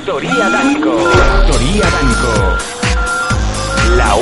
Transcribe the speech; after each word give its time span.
Factoría 0.00 0.48
Danco. 0.48 0.96
Factoría 1.12 1.84
Danco. 1.90 2.32
La, 3.96 4.16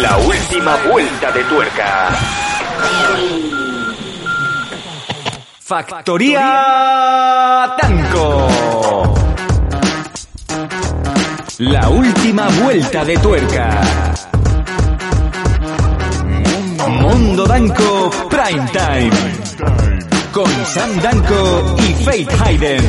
la 0.00 0.16
última 0.18 0.76
vuelta 0.88 1.32
de 1.32 1.44
tuerca. 1.44 2.08
Factoría 5.58 6.40
Danco. 7.82 8.46
La 11.58 11.88
última 11.88 12.48
vuelta 12.62 13.04
de 13.04 13.16
tuerca. 13.18 13.80
Mundo 16.88 17.44
Danco 17.44 18.08
Prime 18.30 18.68
Time. 18.70 19.10
Con 20.30 20.46
Sam 20.64 21.00
Danco 21.02 21.74
y 21.80 22.04
Faith 22.04 22.30
Hayden. 22.40 22.84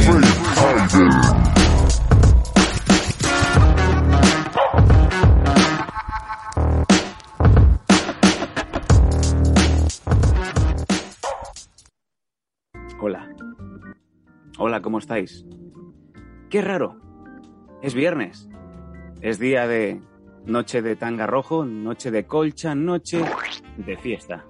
Hola, 14.57 14.81
¿cómo 14.81 14.99
estáis? 14.99 15.45
Qué 16.49 16.61
raro. 16.61 16.95
Es 17.81 17.93
viernes. 17.93 18.47
Es 19.21 19.37
día 19.37 19.67
de 19.67 19.99
noche 20.45 20.81
de 20.81 20.95
tanga 20.95 21.27
rojo, 21.27 21.65
noche 21.65 22.09
de 22.09 22.25
colcha, 22.25 22.73
noche 22.73 23.21
de 23.75 23.97
fiesta. 23.97 24.45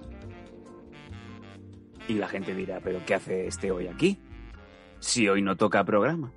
Y 2.06 2.14
la 2.14 2.28
gente 2.28 2.54
dirá, 2.54 2.78
¿pero 2.84 3.00
qué 3.04 3.14
hace 3.14 3.48
este 3.48 3.72
hoy 3.72 3.88
aquí? 3.88 4.20
Si 5.00 5.28
hoy 5.28 5.42
no 5.42 5.56
toca 5.56 5.82
programa. 5.84 6.32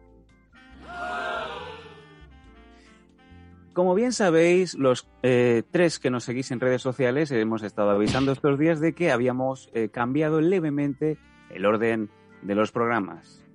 Como 3.74 3.94
bien 3.94 4.14
sabéis, 4.14 4.74
los 4.74 5.08
eh, 5.22 5.62
tres 5.70 6.00
que 6.00 6.10
nos 6.10 6.24
seguís 6.24 6.50
en 6.50 6.60
redes 6.60 6.82
sociales 6.82 7.30
hemos 7.30 7.62
estado 7.62 7.92
avisando 7.92 8.32
estos 8.32 8.58
días 8.58 8.80
de 8.80 8.94
que 8.94 9.12
habíamos 9.12 9.70
eh, 9.76 9.90
cambiado 9.90 10.42
levemente 10.42 11.20
el 11.52 11.68
orden 11.68 12.10
de 12.42 12.56
los 12.56 12.72
programas. 12.72 13.46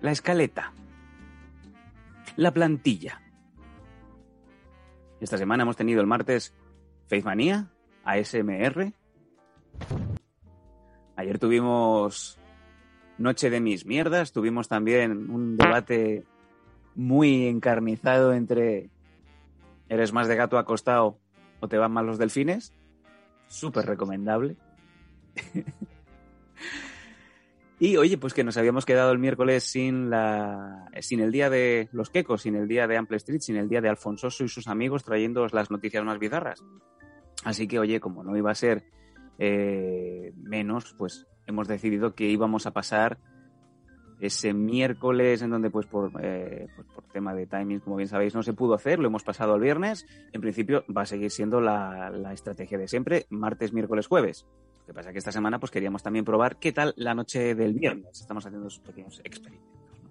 La 0.00 0.12
escaleta. 0.12 0.72
La 2.36 2.52
plantilla. 2.52 3.20
Esta 5.20 5.36
semana 5.36 5.64
hemos 5.64 5.76
tenido 5.76 6.00
el 6.00 6.06
martes 6.06 6.54
Faith 7.06 7.24
Manía, 7.24 7.70
ASMR. 8.04 8.94
Ayer 11.16 11.38
tuvimos 11.38 12.38
Noche 13.18 13.50
de 13.50 13.60
mis 13.60 13.84
mierdas, 13.84 14.32
tuvimos 14.32 14.68
también 14.68 15.30
un 15.30 15.58
debate 15.58 16.24
muy 16.94 17.46
encarnizado 17.46 18.32
entre 18.32 18.88
¿eres 19.90 20.14
más 20.14 20.26
de 20.26 20.36
gato 20.36 20.56
acostado 20.56 21.18
o 21.60 21.68
te 21.68 21.76
van 21.76 21.92
mal 21.92 22.06
los 22.06 22.16
delfines? 22.16 22.72
Súper 23.46 23.84
recomendable. 23.84 24.56
Y 27.82 27.96
oye, 27.96 28.18
pues 28.18 28.34
que 28.34 28.44
nos 28.44 28.58
habíamos 28.58 28.84
quedado 28.84 29.10
el 29.10 29.18
miércoles 29.18 29.64
sin 29.64 30.10
la 30.10 30.90
sin 31.00 31.20
el 31.20 31.32
día 31.32 31.48
de 31.48 31.88
los 31.92 32.10
quecos, 32.10 32.42
sin 32.42 32.54
el 32.54 32.68
día 32.68 32.86
de 32.86 32.98
Ample 32.98 33.16
Street, 33.16 33.40
sin 33.40 33.56
el 33.56 33.70
día 33.70 33.80
de 33.80 33.88
Alfonsoso 33.88 34.44
y 34.44 34.48
sus 34.48 34.68
amigos 34.68 35.02
trayéndoos 35.02 35.54
las 35.54 35.70
noticias 35.70 36.04
más 36.04 36.18
bizarras. 36.18 36.62
Así 37.42 37.66
que, 37.66 37.78
oye, 37.78 37.98
como 37.98 38.22
no 38.22 38.36
iba 38.36 38.50
a 38.50 38.54
ser 38.54 38.84
eh, 39.38 40.34
menos, 40.36 40.94
pues 40.98 41.26
hemos 41.46 41.68
decidido 41.68 42.14
que 42.14 42.28
íbamos 42.28 42.66
a 42.66 42.72
pasar 42.72 43.18
ese 44.20 44.52
miércoles 44.52 45.40
en 45.40 45.48
donde 45.48 45.70
pues 45.70 45.86
por, 45.86 46.12
eh, 46.22 46.66
pues 46.76 46.86
por 46.88 47.04
tema 47.04 47.32
de 47.32 47.46
timing, 47.46 47.80
como 47.80 47.96
bien 47.96 48.08
sabéis, 48.08 48.34
no 48.34 48.42
se 48.42 48.52
pudo 48.52 48.74
hacer, 48.74 48.98
lo 48.98 49.06
hemos 49.06 49.24
pasado 49.24 49.54
al 49.54 49.60
viernes. 49.60 50.04
En 50.34 50.42
principio 50.42 50.84
va 50.94 51.02
a 51.02 51.06
seguir 51.06 51.30
siendo 51.30 51.62
la, 51.62 52.10
la 52.10 52.34
estrategia 52.34 52.76
de 52.76 52.88
siempre, 52.88 53.24
martes, 53.30 53.72
miércoles, 53.72 54.06
jueves. 54.06 54.46
Que 54.90 54.94
pasa 54.94 55.10
es 55.10 55.12
que 55.12 55.18
esta 55.20 55.30
semana 55.30 55.60
pues 55.60 55.70
queríamos 55.70 56.02
también 56.02 56.24
probar 56.24 56.58
qué 56.58 56.72
tal 56.72 56.94
la 56.96 57.14
noche 57.14 57.54
del 57.54 57.74
viernes. 57.74 58.20
Estamos 58.20 58.44
haciendo 58.44 58.66
esos 58.66 58.80
pequeños 58.80 59.20
experimentos. 59.22 59.70
¿no? 60.02 60.10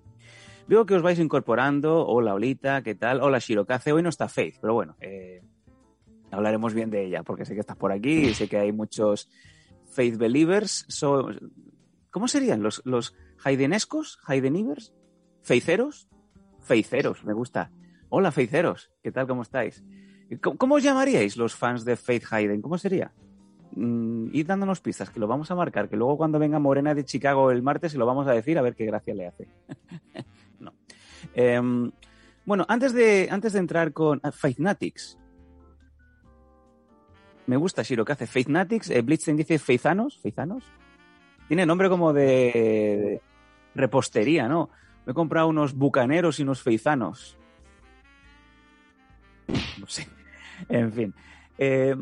Veo 0.69 0.85
que 0.85 0.93
os 0.95 1.01
vais 1.01 1.19
incorporando. 1.19 2.07
Hola, 2.07 2.33
Olita, 2.33 2.81
¿qué 2.81 2.95
tal? 2.95 3.19
Hola, 3.21 3.39
Shirokaze. 3.39 3.91
Hoy 3.91 4.03
no 4.03 4.07
está 4.07 4.29
Faith, 4.29 4.55
pero 4.61 4.73
bueno, 4.75 4.95
eh, 5.01 5.43
hablaremos 6.31 6.73
bien 6.73 6.89
de 6.91 7.03
ella 7.03 7.23
porque 7.23 7.43
sé 7.43 7.55
que 7.55 7.59
estás 7.59 7.75
por 7.75 7.91
aquí 7.91 8.27
y 8.29 8.33
sé 8.33 8.47
que 8.47 8.57
hay 8.57 8.71
muchos 8.71 9.29
Faith 9.91 10.15
Believers. 10.15 10.85
So- 10.87 11.27
¿Cómo 12.09 12.29
serían 12.29 12.63
los, 12.63 12.81
los 12.85 13.13
Haydenescos? 13.43 14.19
¿Haydenivers? 14.27 14.93
¿Feiceros? 15.41 16.07
Feiceros, 16.61 17.25
me 17.25 17.33
gusta. 17.33 17.69
Hola, 18.07 18.31
Feiceros, 18.31 18.91
¿qué 19.03 19.11
tal? 19.11 19.27
¿Cómo 19.27 19.41
estáis? 19.41 19.83
¿Cómo, 20.41 20.57
cómo 20.57 20.75
os 20.75 20.83
llamaríais 20.83 21.35
los 21.35 21.53
fans 21.53 21.83
de 21.83 21.97
Faith 21.97 22.23
Hayden? 22.31 22.61
¿Cómo 22.61 22.77
sería? 22.77 23.11
Mm, 23.81 24.31
id 24.33 24.45
dándonos 24.45 24.81
pistas, 24.81 25.09
que 25.09 25.21
lo 25.21 25.27
vamos 25.27 25.49
a 25.51 25.55
marcar, 25.55 25.87
que 25.87 25.95
luego 25.95 26.17
cuando 26.17 26.37
venga 26.37 26.59
Morena 26.59 26.93
de 26.93 27.05
Chicago 27.05 27.49
el 27.49 27.61
martes 27.61 27.93
se 27.93 27.97
lo 27.97 28.05
vamos 28.05 28.27
a 28.27 28.33
decir 28.33 28.57
a 28.57 28.61
ver 28.61 28.75
qué 28.75 28.85
gracia 28.85 29.15
le 29.15 29.27
hace. 29.27 29.47
no. 30.59 30.73
Em, 31.33 31.89
bueno, 32.43 32.65
antes 32.67 32.91
de, 32.91 33.29
antes 33.31 33.53
de 33.53 33.59
entrar 33.59 33.93
con 33.93 34.19
ah, 34.21 34.33
Faithnatics. 34.33 35.17
Me 37.45 37.55
gusta 37.55 37.81
Shiro 37.81 38.03
que 38.03 38.11
hace 38.11 38.27
Faithnatics. 38.27 38.89
Eh, 38.89 39.01
Blitzen 39.01 39.37
dice 39.37 39.57
Feizanos. 39.57 40.19
¿Feizanos? 40.19 40.65
Tiene 41.47 41.65
nombre 41.65 41.87
como 41.87 42.11
de, 42.11 43.21
repostería, 43.75 44.49
¿no? 44.49 44.69
Me 45.05 45.11
he 45.11 45.15
comprado 45.15 45.47
unos 45.47 45.73
bucaneros 45.73 46.37
y 46.39 46.43
unos 46.43 46.61
feizanos. 46.61 47.37
No 49.79 49.87
sé. 49.87 50.05
En 50.67 50.91
fin. 50.91 51.13
Eh, 51.57 51.95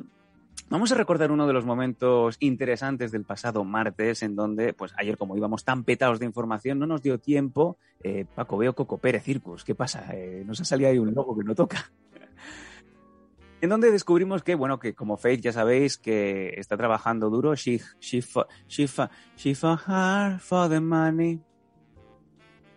Vamos 0.69 0.91
a 0.91 0.95
recordar 0.95 1.31
uno 1.31 1.47
de 1.47 1.53
los 1.53 1.66
momentos 1.66 2.35
interesantes 2.41 3.11
del 3.13 3.23
pasado 3.23 3.63
martes, 3.63 4.22
en 4.22 4.35
donde, 4.35 4.73
pues 4.73 4.94
ayer, 4.97 5.17
como 5.17 5.38
íbamos 5.38 5.63
tan 5.63 5.85
petados 5.85 6.19
de 6.19 6.25
información, 6.25 6.78
no 6.78 6.85
nos 6.85 7.01
dio 7.01 7.19
tiempo. 7.19 7.78
Eh, 8.03 8.25
Paco, 8.35 8.57
veo 8.57 8.75
Coco 8.75 8.97
Pérez 8.97 9.23
Circus. 9.23 9.63
¿Qué 9.63 9.75
pasa? 9.75 10.05
Eh, 10.13 10.44
nos 10.45 10.59
ha 10.59 10.66
salido 10.66 10.89
ahí 10.89 10.97
un 10.97 11.13
logo 11.13 11.38
que 11.38 11.45
no 11.45 11.55
toca. 11.55 11.89
en 13.61 13.69
donde 13.69 13.91
descubrimos 13.91 14.44
que, 14.44 14.55
bueno, 14.55 14.78
que 14.78 14.94
como 14.94 15.16
Faith 15.16 15.39
ya 15.39 15.53
sabéis 15.53 15.97
que 15.97 16.50
está 16.57 16.75
trabajando 16.75 17.29
duro. 17.29 17.55
She, 17.55 17.79
she, 18.01 18.22
hard 19.63 20.39
for 20.41 20.69
the 20.69 20.81
money. 20.81 21.39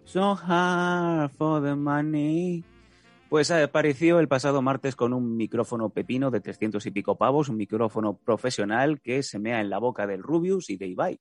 So 0.05 0.37
hard 0.37 1.33
for 1.33 1.61
the 1.61 1.75
money. 1.75 2.65
Pues 3.31 3.53
apareció 3.53 4.19
el 4.19 4.27
pasado 4.27 4.61
martes 4.61 4.97
con 4.97 5.13
un 5.13 5.37
micrófono 5.37 5.91
pepino 5.91 6.33
de 6.33 6.41
300 6.41 6.85
y 6.85 6.91
pico 6.91 7.17
pavos, 7.17 7.49
un 7.49 7.59
micrófono 7.59 8.19
profesional 8.19 9.01
que 9.01 9.23
se 9.23 9.39
mea 9.39 9.61
en 9.61 9.71
la 9.71 9.79
boca 9.79 10.09
del 10.09 10.21
Rubius 10.21 10.69
y 10.69 10.77
de 10.77 10.89
Ibai. 10.89 11.21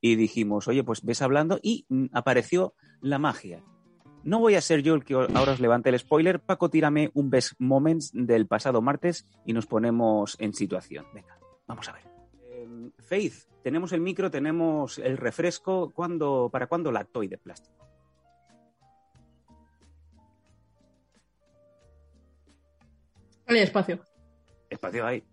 Y 0.00 0.14
dijimos, 0.14 0.68
oye, 0.68 0.84
pues 0.84 1.02
ves 1.02 1.20
hablando 1.20 1.58
y 1.60 1.84
mm, 1.88 2.06
apareció 2.12 2.74
la 3.00 3.18
magia. 3.18 3.64
No 4.22 4.38
voy 4.38 4.54
a 4.54 4.60
ser 4.60 4.84
yo 4.84 4.94
el 4.94 5.04
que 5.04 5.14
ahora 5.14 5.52
os 5.52 5.58
levante 5.58 5.88
el 5.88 5.98
spoiler. 5.98 6.38
Paco, 6.38 6.70
tírame 6.70 7.10
un 7.12 7.28
best 7.28 7.54
moments 7.58 8.12
del 8.14 8.46
pasado 8.46 8.80
martes 8.80 9.26
y 9.44 9.52
nos 9.52 9.66
ponemos 9.66 10.36
en 10.38 10.54
situación. 10.54 11.06
Venga, 11.12 11.40
vamos 11.66 11.88
a 11.88 11.92
ver. 11.94 12.04
Eh, 12.52 12.90
Faith, 13.00 13.48
tenemos 13.64 13.92
el 13.92 14.00
micro, 14.00 14.30
tenemos 14.30 14.98
el 15.00 15.16
refresco. 15.16 15.90
¿Cuándo, 15.92 16.50
¿Para 16.52 16.68
cuándo 16.68 16.92
la 16.92 17.02
toy 17.02 17.26
de 17.26 17.38
plástico? 17.38 17.93
Hay 23.46 23.58
espacio. 23.58 24.00
espacio 24.68 25.06
hay. 25.06 25.24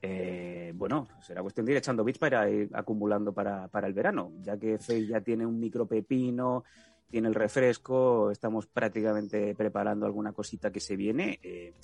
Eh, 0.00 0.72
bueno, 0.74 1.08
será 1.20 1.42
cuestión 1.42 1.66
de 1.66 1.72
ir 1.72 1.78
echando 1.78 2.04
bits 2.04 2.18
para 2.18 2.48
ir 2.48 2.70
acumulando 2.72 3.32
para, 3.32 3.68
para 3.68 3.86
el 3.86 3.94
verano, 3.94 4.32
ya 4.40 4.56
que 4.56 4.78
Faith 4.78 5.08
ya 5.08 5.20
tiene 5.20 5.44
un 5.44 5.58
micro 5.58 5.86
pepino, 5.86 6.64
tiene 7.08 7.28
el 7.28 7.34
refresco, 7.34 8.30
estamos 8.30 8.66
prácticamente 8.66 9.54
preparando 9.56 10.06
alguna 10.06 10.32
cosita 10.32 10.70
que 10.70 10.80
se 10.80 10.94
viene. 10.94 11.40
eh, 11.42 11.74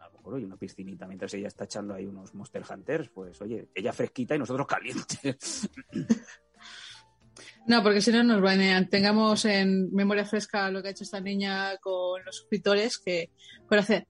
a 0.00 0.06
lo 0.06 0.12
mejor 0.14 0.34
hoy 0.34 0.44
una 0.44 0.56
piscinita 0.56 1.06
mientras 1.06 1.34
ella 1.34 1.48
está 1.48 1.64
echando 1.64 1.92
ahí 1.92 2.06
unos 2.06 2.34
Monster 2.34 2.62
Hunters, 2.68 3.10
pues 3.10 3.40
oye, 3.42 3.68
ella 3.74 3.92
fresquita 3.92 4.34
y 4.34 4.38
nosotros 4.38 4.66
calientes. 4.66 5.68
No, 7.66 7.82
porque 7.82 8.00
si 8.02 8.12
no 8.12 8.22
nos 8.22 8.42
banean. 8.42 8.88
Tengamos 8.88 9.44
en 9.46 9.92
memoria 9.92 10.24
fresca 10.24 10.70
lo 10.70 10.82
que 10.82 10.88
ha 10.88 10.90
hecho 10.90 11.04
esta 11.04 11.20
niña 11.20 11.76
con 11.78 12.22
los 12.24 12.36
suscriptores 12.36 12.98
que 12.98 13.30
por 13.68 13.78
hacer 13.78 14.06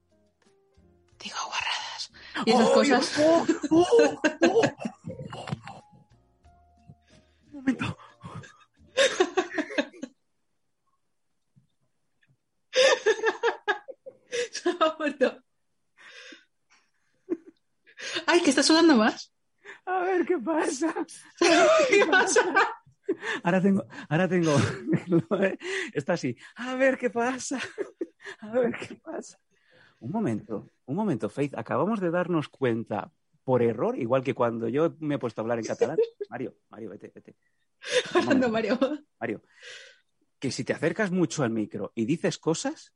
digo 1.24 1.36
guarradas 1.46 2.12
y 2.46 2.50
esas 2.50 2.68
¡Oh, 2.68 2.74
cosas. 2.74 3.18
¡Oh, 3.18 3.46
oh, 3.70 4.20
oh! 4.50 4.62
Un 7.46 7.52
momento. 7.52 7.98
Se 14.52 14.70
ha 14.70 14.96
muerto. 14.98 15.42
Ay, 18.26 18.42
que 18.42 18.50
está 18.50 18.62
sudando 18.62 18.96
más. 18.96 19.32
A 19.86 20.00
ver 20.00 20.26
qué 20.26 20.38
pasa. 20.38 20.94
¿Qué 21.88 22.06
pasa? 22.06 22.42
Ahora 23.42 23.60
tengo, 23.60 23.84
ahora 24.08 24.28
tengo, 24.28 24.56
está 25.92 26.14
así, 26.14 26.36
a 26.56 26.74
ver 26.74 26.96
qué 26.96 27.10
pasa, 27.10 27.60
a 28.40 28.50
ver 28.50 28.72
qué 28.72 28.94
pasa. 28.96 29.38
Un 30.00 30.10
momento, 30.10 30.70
un 30.86 30.96
momento, 30.96 31.28
Faith, 31.28 31.54
acabamos 31.56 32.00
de 32.00 32.10
darnos 32.10 32.48
cuenta 32.48 33.10
por 33.44 33.62
error, 33.62 33.98
igual 33.98 34.22
que 34.24 34.34
cuando 34.34 34.68
yo 34.68 34.94
me 35.00 35.16
he 35.16 35.18
puesto 35.18 35.40
a 35.40 35.42
hablar 35.42 35.58
en 35.58 35.64
catalán. 35.66 35.98
Mario, 36.30 36.56
Mario, 36.70 36.90
vete, 36.90 37.12
vete. 37.14 37.36
Hablando, 38.14 38.48
Mario. 38.48 38.78
Mario, 39.20 39.42
que 40.38 40.50
si 40.50 40.64
te 40.64 40.72
acercas 40.72 41.10
mucho 41.10 41.42
al 41.42 41.50
micro 41.50 41.92
y 41.94 42.06
dices 42.06 42.38
cosas, 42.38 42.94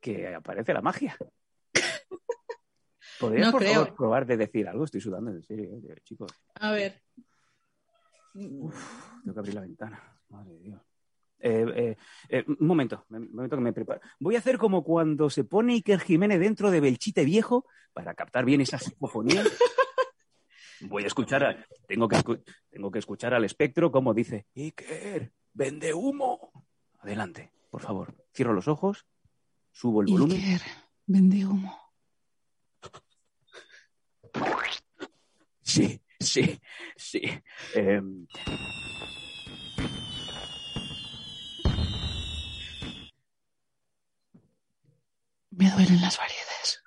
que 0.00 0.34
aparece 0.34 0.72
la 0.72 0.80
magia. 0.80 1.16
¿Podrías, 3.20 3.46
No 3.46 3.52
por 3.52 3.60
creo. 3.62 3.74
favor, 3.74 3.94
probar 3.96 4.26
de 4.26 4.36
decir 4.36 4.68
algo? 4.68 4.84
Estoy 4.84 5.00
sudando, 5.00 5.30
en 5.30 5.42
serio, 5.42 5.70
eh, 5.88 6.00
chicos. 6.04 6.30
A 6.54 6.70
ver. 6.70 7.02
Tengo 8.32 8.70
que 9.34 9.38
abrir 9.38 9.54
la 9.54 9.62
ventana. 9.62 10.20
Madre 10.28 10.52
de 10.54 10.60
Dios. 10.60 10.82
Eh, 11.40 11.64
eh, 11.76 11.96
eh, 12.30 12.44
un 12.46 12.66
momento, 12.66 13.04
un 13.10 13.30
momento 13.32 13.56
que 13.56 13.62
me 13.62 13.72
preparo. 13.72 14.00
Voy 14.18 14.34
a 14.36 14.38
hacer 14.40 14.58
como 14.58 14.82
cuando 14.82 15.30
se 15.30 15.44
pone 15.44 15.74
Iker 15.74 16.00
Jiménez 16.00 16.40
dentro 16.40 16.70
de 16.70 16.80
Belchite 16.80 17.24
Viejo 17.24 17.64
para 17.92 18.14
captar 18.14 18.44
bien 18.44 18.60
esa 18.60 18.78
psicofonía. 18.78 19.42
Voy 20.80 21.04
a 21.04 21.06
escuchar, 21.08 21.44
a- 21.44 21.66
tengo, 21.86 22.08
que 22.08 22.16
escu- 22.16 22.42
tengo 22.70 22.90
que 22.90 22.98
escuchar 23.00 23.34
al 23.34 23.44
espectro 23.44 23.90
como 23.90 24.14
dice, 24.14 24.46
Iker, 24.56 25.32
vende 25.52 25.92
humo. 25.94 26.52
Adelante, 27.00 27.52
por 27.70 27.82
favor. 27.82 28.14
Cierro 28.34 28.52
los 28.52 28.68
ojos, 28.68 29.06
subo 29.72 30.02
el 30.02 30.08
volumen. 30.08 30.36
Iker, 30.38 30.60
vende 31.06 31.46
humo. 31.46 31.76
Sí, 35.62 36.00
sí, 36.18 36.58
sí. 36.96 37.20
Em, 37.74 38.26
duelen 45.78 46.00
las 46.00 46.18
variedades. 46.18 46.82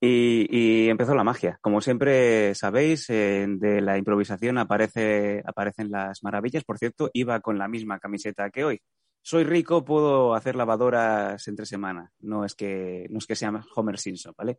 Y, 0.00 0.46
y 0.50 0.88
empezó 0.90 1.14
la 1.14 1.24
magia. 1.24 1.58
Como 1.62 1.80
siempre 1.80 2.54
sabéis, 2.54 3.06
de 3.06 3.80
la 3.80 3.96
improvisación 3.96 4.58
aparece, 4.58 5.42
aparecen 5.46 5.90
las 5.90 6.22
maravillas. 6.22 6.64
Por 6.64 6.78
cierto, 6.78 7.10
iba 7.14 7.40
con 7.40 7.58
la 7.58 7.68
misma 7.68 7.98
camiseta 7.98 8.50
que 8.50 8.64
hoy. 8.64 8.80
Soy 9.22 9.44
rico, 9.44 9.82
puedo 9.86 10.34
hacer 10.34 10.54
lavadoras 10.56 11.48
entre 11.48 11.64
semana. 11.64 12.12
No 12.20 12.44
es 12.44 12.54
que, 12.54 13.06
no 13.08 13.16
es 13.16 13.26
que 13.26 13.34
sea 13.34 13.50
Homer 13.74 13.98
Simpson, 13.98 14.34
¿vale? 14.36 14.58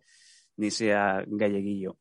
Ni 0.58 0.72
sea 0.72 1.24
galleguillo. 1.28 1.98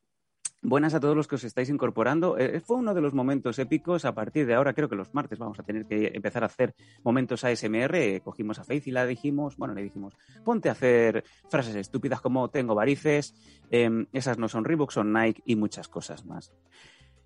Buenas 0.67 0.95
a 0.95 0.99
todos 0.99 1.15
los 1.15 1.27
que 1.27 1.35
os 1.35 1.43
estáis 1.43 1.69
incorporando. 1.69 2.39
Eh, 2.39 2.59
fue 2.59 2.77
uno 2.77 2.95
de 2.95 3.01
los 3.01 3.13
momentos 3.13 3.59
épicos. 3.59 4.03
A 4.03 4.15
partir 4.15 4.47
de 4.47 4.55
ahora, 4.55 4.73
creo 4.73 4.89
que 4.89 4.95
los 4.95 5.13
martes 5.13 5.37
vamos 5.37 5.59
a 5.59 5.63
tener 5.63 5.85
que 5.85 6.11
empezar 6.15 6.41
a 6.41 6.47
hacer 6.47 6.73
momentos 7.03 7.43
ASMR. 7.43 7.95
Eh, 7.95 8.21
cogimos 8.23 8.57
a 8.57 8.63
Faith 8.63 8.87
y 8.87 8.91
la 8.91 9.05
dijimos, 9.05 9.57
bueno, 9.57 9.75
le 9.75 9.83
dijimos, 9.83 10.17
ponte 10.43 10.69
a 10.69 10.71
hacer 10.71 11.23
frases 11.51 11.75
estúpidas 11.75 12.19
como 12.19 12.49
tengo 12.49 12.73
varices, 12.73 13.35
eh, 13.69 14.07
esas 14.11 14.39
no 14.39 14.49
son 14.49 14.65
Reebok, 14.65 14.89
son 14.89 15.13
Nike 15.13 15.43
y 15.45 15.55
muchas 15.55 15.87
cosas 15.87 16.25
más. 16.25 16.51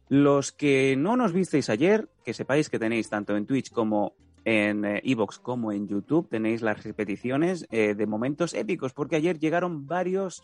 Los 0.09 0.51
que 0.51 0.97
no 0.97 1.15
nos 1.15 1.31
visteis 1.31 1.69
ayer, 1.69 2.09
que 2.25 2.33
sepáis 2.33 2.69
que 2.69 2.77
tenéis 2.77 3.07
tanto 3.07 3.37
en 3.37 3.45
Twitch 3.45 3.71
como 3.71 4.15
en 4.43 4.83
Evox 4.83 5.39
como 5.39 5.71
en 5.71 5.87
YouTube, 5.87 6.27
tenéis 6.27 6.61
las 6.61 6.83
repeticiones 6.83 7.67
eh, 7.69 7.93
de 7.95 8.05
momentos 8.05 8.53
épicos, 8.53 8.93
porque 8.93 9.15
ayer 9.15 9.39
llegaron 9.39 9.87
varios 9.87 10.43